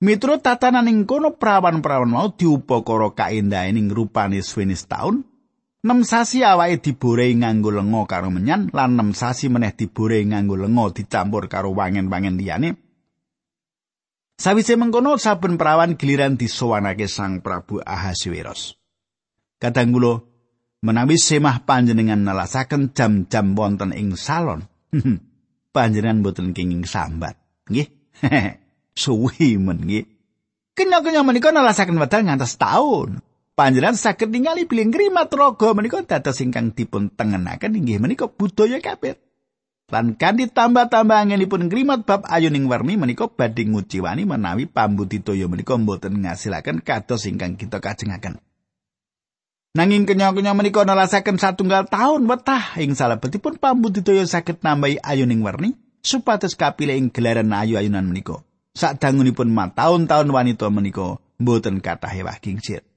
Mitro 0.00 0.36
tatanan 0.40 0.88
ing 0.88 1.08
kono 1.08 1.36
prawan-prawan 1.36 2.08
mau 2.08 2.28
diupakara 2.32 3.16
kaendahe 3.16 3.72
ing 3.72 3.88
rupane 3.92 4.40
suwene 4.44 4.76
taun 4.76 5.24
Nem 5.80 6.04
sasi 6.04 6.44
awake 6.44 6.84
diborei 6.84 7.32
nganggo 7.32 7.72
lenga 7.72 8.04
karo 8.04 8.28
menyan 8.28 8.68
lan 8.68 9.00
nem 9.00 9.16
sasi 9.16 9.48
meneh 9.48 9.72
diborei 9.72 10.28
nganggo 10.28 10.60
lenga 10.60 10.92
dicampur 10.92 11.48
karo 11.48 11.72
wangen-wangen 11.72 12.36
liyane. 12.36 12.76
Sawise 14.36 14.76
mengkono 14.76 15.16
saben 15.16 15.56
perawan 15.56 15.96
giliran 15.96 16.36
disowanake 16.36 17.08
Sang 17.08 17.40
Prabu 17.40 17.80
Ahasiweros. 17.80 18.76
Kadang 19.60 19.92
kula 19.92 20.20
menawi 20.84 21.20
semah 21.20 21.64
panjenengan 21.64 22.24
nelasaken 22.24 22.92
jam-jam 22.96 23.52
wonten 23.56 23.92
ing 23.92 24.16
salon. 24.16 24.64
panjenengan 25.76 26.20
boten 26.20 26.52
kenging 26.52 26.84
sambat. 26.84 27.36
Nggih. 27.68 27.88
Suwi 29.00 29.56
men 29.56 29.84
nggih. 29.84 30.04
Kenya-kenya 30.76 31.24
menika 31.24 31.52
nelasaken 31.52 32.00
wedal 32.00 32.24
ngantos 32.24 32.56
taun. 32.56 33.20
Panjenengan 33.60 33.92
saged 33.92 34.32
ningali 34.32 34.64
bilih 34.64 34.88
ngrimat 34.88 35.28
raga 35.36 35.76
menika 35.76 36.00
dados 36.00 36.40
ingkang 36.40 36.72
dipun 36.72 37.12
tengenaken 37.12 37.76
inggih 37.76 38.00
menika 38.00 38.24
budaya 38.24 38.80
kabeh. 38.80 39.20
Lan 39.92 40.16
kanthi 40.16 40.48
tambah-tambah 40.48 41.28
angenipun 41.28 41.68
ngrimat 41.68 42.08
bab 42.08 42.24
ayuning 42.24 42.72
warni 42.72 42.96
menika 42.96 43.28
badhe 43.28 43.68
nguciwani 43.68 44.24
menawi 44.24 44.64
pambudidaya 44.64 45.44
menika 45.44 45.76
mboten 45.76 46.24
ngasilaken 46.24 46.80
kados 46.80 47.28
ingkang 47.28 47.60
kita 47.60 47.84
kajengaken. 47.84 48.40
Nanging 49.76 50.08
kenya-kenya 50.08 50.56
menika 50.56 50.88
nelasaken 50.88 51.36
satunggal 51.36 51.84
taun 51.84 52.24
wetah 52.24 52.80
ing 52.80 52.96
salebetipun 52.96 53.60
pambudidaya 53.60 54.24
saged 54.24 54.64
nambahi 54.64 55.04
ayuning 55.04 55.44
warni 55.44 55.76
supados 56.00 56.56
kapilih 56.56 56.96
ing 56.96 57.12
gelaran 57.12 57.52
ayu-ayunan 57.52 58.08
menika. 58.08 58.40
Sadangunipun 58.72 59.52
ma 59.52 59.68
taun-taun 59.68 60.32
wanita 60.32 60.72
menika 60.72 61.20
mboten 61.36 61.84
kathah 61.84 62.14
ewah 62.16 62.40
kingsir. 62.40 62.88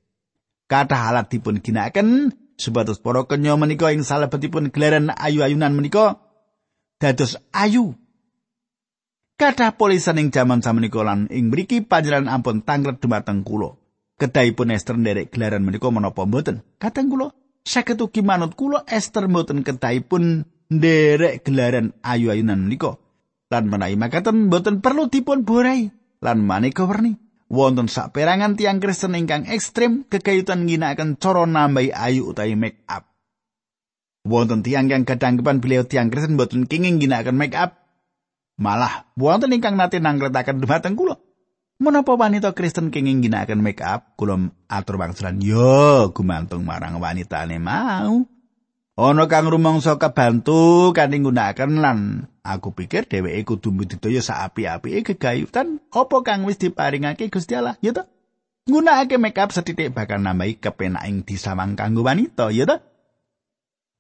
Kathah 0.74 1.14
alat 1.14 1.30
dipun 1.30 1.62
ginakaken 1.62 2.34
supados 2.58 2.98
para 2.98 3.30
kenya 3.30 3.54
menika 3.54 3.94
ing 3.94 4.02
salebetipun 4.02 4.74
gelaran 4.74 5.14
ayu-ayunan 5.14 5.70
menika 5.70 6.18
dados 6.98 7.38
ayu. 7.54 7.94
Kathah 9.38 9.78
polisan 9.78 10.18
ing 10.18 10.34
jaman 10.34 10.66
samenika 10.66 11.06
lan 11.06 11.30
ing 11.30 11.54
mriki 11.54 11.86
panjenengan 11.86 12.42
ampun 12.42 12.66
tanglet 12.66 12.98
dumateng 12.98 13.46
kula. 13.46 13.78
Kedahipun 14.18 14.74
Esther 14.74 14.98
nderek 14.98 15.30
gelaran 15.30 15.62
menika 15.62 15.94
menapa 15.94 16.26
mboten? 16.26 16.66
Kadang 16.82 17.14
kula 17.14 17.30
saged 17.62 18.02
ugi 18.02 18.26
manut 18.26 18.58
kula 18.58 18.82
Esther 18.90 19.30
mboten 19.30 19.62
kedahipun 19.62 20.50
nderek 20.74 21.46
gelaran 21.46 21.94
ayu-ayunan 22.02 22.58
menika. 22.66 22.98
Lan 23.54 23.70
menawi 23.70 23.94
makaten 23.94 24.50
mboten 24.50 24.82
perlu 24.82 25.06
dipun 25.06 25.46
borai 25.46 25.94
lan 26.18 26.42
maneka 26.42 26.90
werni. 26.90 27.23
Wonten 27.54 27.86
saperangan 27.86 28.58
tiang 28.58 28.82
Kristen 28.82 29.14
ingkang 29.14 29.46
ekstrem 29.46 30.10
kekayutan 30.10 30.66
ngginakaken 30.66 31.22
cara 31.22 31.46
nambahi 31.46 31.94
ayu 31.94 32.34
utawi 32.34 32.58
make 32.58 32.82
up. 32.90 33.06
Wonten 34.26 34.66
tiang 34.66 34.90
yang 34.90 35.06
kadangkepan 35.06 35.62
beliau 35.62 35.86
tiang 35.86 36.10
Kristen 36.10 36.34
boten 36.34 36.66
kenging 36.66 36.98
ngginakaken 36.98 37.38
make 37.38 37.54
up. 37.54 37.78
Malah 38.58 39.06
wonten 39.14 39.54
ingkang 39.54 39.78
nate 39.78 40.02
nangretaken 40.02 40.58
dumateng 40.58 40.98
kula. 40.98 41.22
Menapa 41.78 42.18
wanita 42.18 42.58
Kristen 42.58 42.90
kenging 42.90 43.22
ngginakaken 43.22 43.62
make 43.62 43.86
up? 43.86 44.18
Kula 44.18 44.50
atur 44.66 44.98
wangsulan, 44.98 45.38
"Yo, 45.38 46.10
gumantung 46.10 46.66
marang 46.66 46.98
wanitane 46.98 47.62
mau." 47.62 48.33
Ana 48.94 49.26
kang 49.26 49.50
rumangsa 49.50 49.98
kebantu 49.98 50.94
kanthi 50.94 51.26
nggunakaken 51.26 51.82
lan 51.82 52.30
aku 52.46 52.78
pikir 52.78 53.10
dheweke 53.10 53.42
kudu 53.42 53.74
mbudidaya 53.74 54.22
saapi-apike 54.22 55.18
gegayutan. 55.18 55.82
Apa 55.90 56.22
kang 56.22 56.46
wis 56.46 56.62
diparingake 56.62 57.34
Gusti 57.34 57.58
Allah? 57.58 57.74
Ya 57.82 57.98
to. 57.98 58.06
Nggunakake 58.70 59.18
makeup 59.18 59.50
setitik 59.50 59.98
bakal 59.98 60.22
nambahi 60.22 60.62
kepenaking 60.62 61.26
disawang 61.26 61.74
kanggo 61.74 62.06
wanita 62.06 62.54
ya 62.54 62.70
to. 62.70 62.78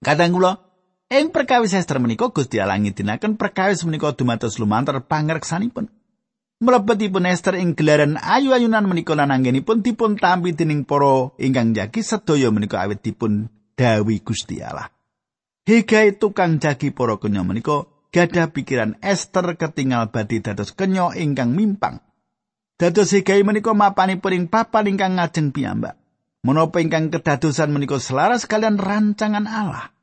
Kadang 0.06 0.38
kula 0.38 0.62
ing 1.10 1.34
perkawis 1.34 1.74
sastra 1.74 1.98
menika 1.98 2.30
Gusti 2.30 2.62
Allah 2.62 2.78
ngidinaken 2.78 3.34
perkawis 3.42 3.82
menika 3.90 4.14
dumados 4.14 4.62
lumantar 4.62 5.02
pangreksanipun. 5.10 5.90
Mlebetipun 6.62 7.26
Esther 7.26 7.58
ing 7.58 7.74
gelaran 7.74 8.22
ayu-ayunan 8.22 8.86
menika 8.86 9.18
lan 9.18 9.34
anggenipun 9.34 9.82
dipun 9.82 10.22
tampi 10.22 10.54
dening 10.54 10.86
para 10.86 11.34
ingkang 11.42 11.74
jagi 11.74 12.06
sedaya 12.06 12.54
menika 12.54 12.78
awit 12.78 13.02
dipun 13.02 13.50
dawi 13.74 14.22
Gusti 14.22 14.62
Allah. 14.62 14.90
Hegai 15.64 16.20
tukang 16.20 16.60
jagi 16.60 16.92
para 16.92 17.16
kenya 17.16 17.42
menika 17.48 17.88
gadah 18.12 18.52
pikiran 18.52 19.00
Esther 19.00 19.56
ketinggal 19.56 20.12
badhe 20.12 20.44
dados 20.44 20.76
kenya 20.76 21.16
ingkang 21.16 21.56
mimpang. 21.56 22.04
Dados 22.76 23.16
Hegai 23.16 23.48
menika 23.48 23.72
mapani 23.72 24.20
puring 24.20 24.52
papan 24.52 24.92
ingkang 24.92 25.16
ngajeng 25.16 25.56
piyambak. 25.56 25.96
Menapa 26.44 26.84
ingkang 26.84 27.08
kedadosan 27.08 27.72
menika 27.72 27.96
selaras 28.04 28.44
kalian 28.44 28.76
rancangan 28.76 29.48
Allah. 29.48 29.96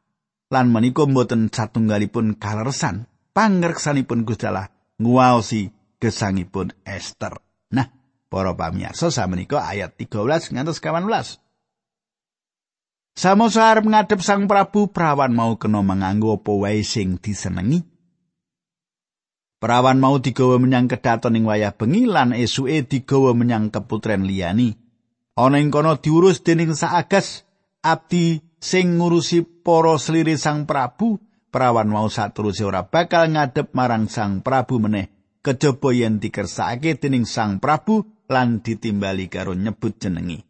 Lan 0.48 0.72
menika 0.72 1.04
mboten 1.04 1.52
satunggalipun 1.52 2.40
kalersan 2.40 3.04
pangreksanipun 3.36 4.24
Gusti 4.24 4.48
Allah 4.48 4.72
nguwaosi 4.96 5.68
gesangipun 6.00 6.72
Esther. 6.88 7.36
Nah, 7.70 7.92
para 8.32 8.56
pamirsa 8.56 9.12
samenika 9.12 9.60
ayat 9.60 10.00
13 10.00 10.56
ngantos 10.56 10.80
18. 10.80 11.49
Samosa 13.20 13.68
arep 13.68 13.84
ngadep 13.84 14.24
Sang 14.24 14.48
Prabu 14.48 14.88
prawan 14.96 15.36
mau 15.36 15.52
kena 15.60 15.84
manganggo 15.84 16.40
apa 16.40 16.56
wae 16.56 16.80
sing 16.80 17.20
disenengi. 17.20 17.84
Prawan 19.60 20.00
mau 20.00 20.16
digawa 20.16 20.56
menyang 20.56 20.88
kedaton 20.88 21.36
ing 21.36 21.44
wayah 21.44 21.76
bengi 21.76 22.08
lan 22.08 22.32
esuke 22.32 22.80
digawa 22.88 23.36
menyang 23.36 23.68
keputren 23.68 24.24
liyani. 24.24 24.72
Ana 25.36 25.60
ing 25.60 25.68
kono 25.68 26.00
diurus 26.00 26.40
dening 26.40 26.72
saagas 26.72 27.44
abdi 27.84 28.40
sing 28.56 28.96
ngurusi 28.96 29.44
para 29.44 30.00
slire 30.00 30.40
Sang 30.40 30.64
Prabu. 30.64 31.20
Prawan 31.52 31.92
mau 31.92 32.08
saterusé 32.08 32.64
ora 32.64 32.88
bakal 32.88 33.36
ngadep 33.36 33.76
marang 33.76 34.08
Sang 34.08 34.40
Prabu 34.40 34.80
meneh 34.80 35.12
kejaba 35.44 35.92
yen 35.92 36.24
dikersakake 36.24 36.96
dening 36.96 37.28
Sang 37.28 37.60
Prabu 37.60 38.00
lan 38.32 38.64
ditimbali 38.64 39.28
karo 39.28 39.52
nyebut 39.52 40.00
jenengi. 40.00 40.49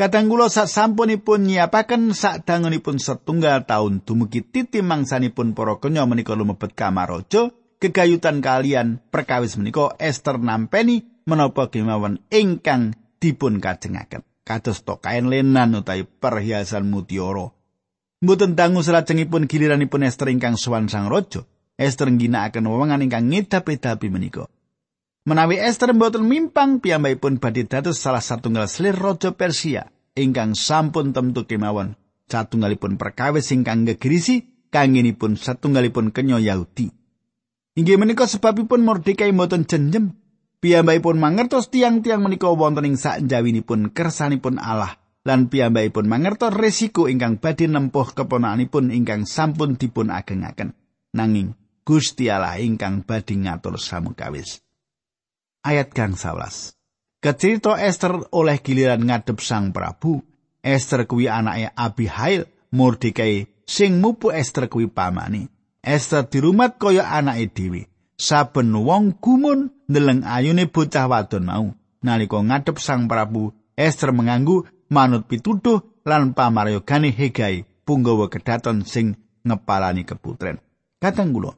Kadang 0.00 0.32
kula 0.32 0.48
sak 0.48 0.64
sampunipun 0.64 1.44
nyiapaken 1.44 2.16
sak 2.16 2.48
dangunipun 2.48 2.96
setunggal 2.96 3.68
taun 3.68 4.00
dumugi 4.00 4.40
titi 4.40 4.80
mangsanipun 4.80 5.52
para 5.52 5.76
kenya 5.76 6.08
menika 6.08 6.32
lumebet 6.32 6.72
kamar 6.72 7.04
raja 7.04 7.52
gegayutan 7.76 8.40
kalian 8.40 9.04
perkawis 9.12 9.60
menika 9.60 9.92
Esther 10.00 10.40
nampeni 10.40 11.04
menapa 11.28 11.68
kemawon 11.68 12.16
ingkang 12.32 12.96
dipun 13.20 13.60
kajengaken. 13.60 14.24
Kados 14.40 14.80
to 14.88 14.96
kain 15.04 15.28
lenan 15.28 15.76
utawi 15.76 16.08
perhiasan 16.08 16.88
mutiara. 16.88 17.52
Mboten 18.24 18.56
dangu 18.56 18.80
salajengipun 18.80 19.52
giliranipun 19.52 20.08
Esther 20.08 20.32
ingkang 20.32 20.56
sowan 20.56 20.88
sang 20.88 21.12
raja. 21.12 21.44
Esther 21.76 22.08
ngginakaken 22.08 22.64
wewengan 22.64 23.04
ingkang 23.04 23.28
ngedapi-dapi 23.28 24.08
menika 24.08 24.48
Menawi 25.20 25.60
Esther 25.60 25.92
mboten 25.92 26.24
mimpang 26.24 26.80
piyambakipun 26.80 27.44
badhe 27.44 27.68
dados 27.68 28.00
salah 28.00 28.24
satunggal 28.24 28.64
selir 28.72 28.96
raja 28.96 29.36
Persia 29.36 29.92
ingkang 30.16 30.56
sampun 30.56 31.12
temtu 31.12 31.44
kemawon 31.44 31.92
satunggalipun 32.24 32.96
perkawis 32.96 33.52
ingkang 33.52 33.84
gegrisi 33.84 34.48
kangenipun 34.72 35.36
satunggalipun 35.36 36.16
kenya 36.16 36.40
Yahudi. 36.40 36.88
Inggih 37.76 38.00
menika 38.00 38.24
sebabipun 38.24 38.80
Mordekai 38.80 39.28
mboten 39.36 39.68
jenjem 39.68 40.16
piyambakipun 40.64 41.20
mangertos 41.20 41.68
tiang-tiang 41.68 42.24
menika 42.24 42.48
wonten 42.48 42.88
ing 42.88 42.96
sakjawinipun 42.96 43.92
kersanipun 43.92 44.56
Allah 44.56 44.96
lan 45.28 45.52
piyambakipun 45.52 46.08
mangertos 46.08 46.56
resiko 46.56 47.12
ingkang 47.12 47.36
badhe 47.44 47.68
nempuh 47.68 48.16
keponakanipun 48.16 48.88
ingkang 48.88 49.28
sampun 49.28 49.76
dipun 49.76 50.08
agengaken. 50.08 50.72
Nanging 51.12 51.60
Gusti 51.84 52.32
Allah 52.32 52.56
ingkang 52.56 53.04
badhe 53.04 53.36
ngatur 53.36 53.76
samukawis. 53.76 54.64
Ayat 55.64 55.92
kang 55.92 56.16
sawas. 56.16 56.74
Kecerita 57.20 57.76
Esther 57.76 58.16
oleh 58.32 58.58
giliran 58.64 59.04
ngadep 59.04 59.38
sang 59.44 59.76
Prabu. 59.76 60.24
Esther 60.60 61.04
kuwi 61.04 61.28
anake 61.28 61.72
Abihail, 61.76 62.48
Mordekai 62.72 63.48
sing 63.68 64.00
mupu 64.00 64.32
Esther 64.32 64.68
kuwi 64.68 64.88
pamani. 64.88 65.48
Esther 65.80 66.28
dirumat 66.28 66.76
kaya 66.80 67.08
anake 67.12 67.52
dhewe. 67.52 67.82
Saben 68.20 68.72
wong 68.72 69.16
gumun 69.20 69.72
ndeleng 69.88 70.24
ayune 70.24 70.68
bocah 70.68 71.08
wadon 71.08 71.44
mau. 71.48 71.66
Nalika 72.04 72.40
ngadep 72.40 72.76
sang 72.80 73.08
Prabu, 73.08 73.52
Esther 73.76 74.12
menganggu 74.12 74.64
manut 74.88 75.28
pituduh 75.28 75.80
lan 76.04 76.32
pamarayogane 76.32 77.12
Hegai, 77.12 77.64
punggawa 77.84 78.28
kedaton 78.32 78.84
sing 78.84 79.16
ngepalani 79.44 80.04
keputren. 80.04 80.60
Katang 81.00 81.32
kula, 81.32 81.56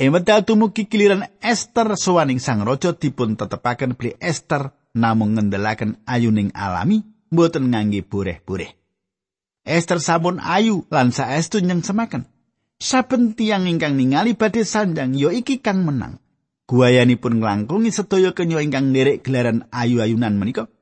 Emedal 0.00 0.48
tumugi 0.48 0.88
kiliran 0.88 1.28
Esther 1.44 1.92
sowaning 1.92 2.40
sang 2.40 2.64
raja 2.64 2.96
dipun 2.96 3.36
tetepaken 3.36 4.00
beli 4.00 4.16
Esther 4.16 4.72
namung 4.96 5.36
ngendelaken 5.36 6.00
ayuning 6.08 6.48
alami 6.56 7.04
mboten 7.28 7.68
ngangge 7.68 8.00
bureh-bureh. 8.08 8.72
Esther 9.60 10.00
sampun 10.00 10.40
ayu 10.40 10.88
lan 10.88 11.12
saestu 11.12 11.60
nyeng. 11.60 11.84
Saben 12.80 13.36
tiang 13.36 13.68
ingkang 13.68 14.00
ningali 14.00 14.32
badhe 14.32 14.64
sanjang 14.64 15.12
ya 15.12 15.36
iki 15.36 15.60
kang 15.60 15.84
menang. 15.84 16.16
Guayanipun 16.64 17.36
nglangkungi 17.36 17.92
sedaya 17.92 18.32
kenya 18.32 18.64
ingkang 18.64 18.96
nderek 18.96 19.20
gelaran 19.20 19.68
ayu-ayunan 19.68 20.32
menika. 20.32 20.72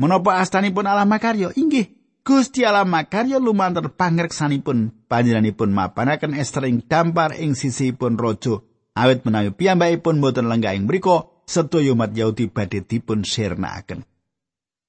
Menapa 0.00 0.40
astanipun 0.40 0.88
Allah 0.88 1.04
makarya? 1.04 1.52
Inggih, 1.52 1.92
Gusti 2.24 2.64
Allah 2.64 2.88
makarya 2.88 3.36
lumantar 3.36 3.92
pangreksanipun 3.92 5.03
panjenenganipun 5.14 5.70
mapanaken 5.70 6.34
Esther 6.34 6.66
ing 6.66 6.82
dampar 6.82 7.38
ing 7.38 7.54
sisihipun 7.54 8.18
raja 8.18 8.58
awit 8.98 9.22
menawi 9.22 9.54
piyambakipun 9.54 10.18
boten 10.18 10.50
lenggah 10.50 10.74
ing 10.74 10.90
mriku 10.90 11.30
sedaya 11.46 11.94
umat 11.94 12.10
Yahudi 12.18 12.50
badhe 12.50 12.82
dipun 12.82 13.22
sirnakaken. 13.22 14.02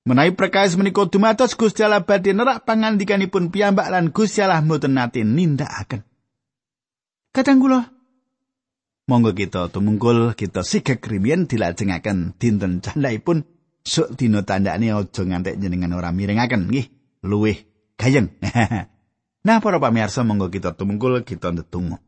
Menawi 0.09 0.33
perkawis 0.33 0.73
menika 0.81 1.05
dumados 1.05 1.53
Gusti 1.53 1.85
Allah 1.85 2.01
badhe 2.01 2.33
nerak 2.33 2.65
pangandikanipun 2.65 3.53
piyambak 3.53 3.93
lan 3.93 4.09
Gusti 4.09 4.41
Allah 4.41 4.65
mboten 4.65 4.97
nate 4.97 5.21
nindakaken. 5.21 6.01
Kadang 7.29 7.61
kula 7.61 7.85
monggo 9.05 9.37
kita 9.37 9.69
tumungkul 9.69 10.33
kita 10.33 10.65
sigek 10.65 11.05
krimian 11.05 11.45
dilajengaken 11.45 12.33
dinten 12.41 12.81
candhaipun 12.81 13.45
sok 13.85 14.17
dina 14.17 14.41
tandane 14.41 14.89
aja 14.89 15.21
ngantek 15.21 15.61
jenengan 15.61 15.93
ora 15.93 16.09
mirengaken 16.09 16.73
nggih. 16.73 16.89
luwih 17.25 17.57
gayeng. 17.97 18.29
nah, 19.45 19.61
para 19.61 19.77
pamirsa 19.77 20.25
monggo 20.25 20.49
kita 20.49 20.73
tumungkul 20.73 21.21
kita 21.21 21.53
ndedonga. 21.53 22.01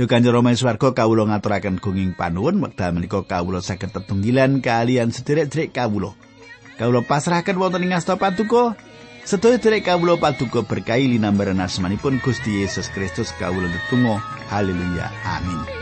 Duh 0.00 0.08
Kanjeng 0.08 0.32
Rama 0.32 0.56
swarga 0.56 0.96
kawula 0.96 1.28
ngaturaken 1.28 1.76
gunging 1.76 2.16
panuwun 2.16 2.60
wekdal 2.64 2.96
menika 2.96 3.20
kawula 3.20 3.60
saged 3.60 3.92
tetunggilan 3.92 4.64
kalian 4.64 5.12
sederek-sederek 5.12 5.76
kawula. 5.76 6.16
Kawula 6.80 7.04
pasrahaken 7.04 7.60
wonten 7.60 7.84
ing 7.84 7.92
asta 7.92 8.16
paduka. 8.16 8.80
Sedaya 9.28 9.60
derek 9.60 9.84
kawula 9.84 10.16
paduka 10.16 10.64
berkahi 10.64 11.04
linambaran 11.16 11.60
asmanipun 11.60 12.16
Gusti 12.24 12.64
Yesus 12.64 12.88
Kristus 12.88 13.36
kawula 13.36 13.68
ndedonga. 13.68 14.24
Haleluya. 14.48 15.12
Amin. 15.28 15.79